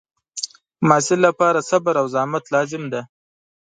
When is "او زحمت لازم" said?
2.01-2.83